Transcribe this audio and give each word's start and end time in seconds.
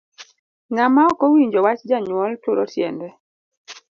Ng'ama 0.73 1.01
okowinjo 1.11 1.59
wach 1.65 1.81
janyuol 1.89 2.31
turo 2.43 2.63
tiende. 2.73 3.09